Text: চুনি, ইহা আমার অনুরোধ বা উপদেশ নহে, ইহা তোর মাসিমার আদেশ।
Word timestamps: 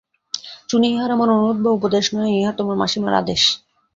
চুনি, 0.69 0.87
ইহা 0.93 1.05
আমার 1.11 1.29
অনুরোধ 1.29 1.57
বা 1.63 1.71
উপদেশ 1.71 2.05
নহে, 2.13 2.31
ইহা 2.33 2.51
তোর 2.57 2.75
মাসিমার 2.81 3.13
আদেশ। 3.13 3.41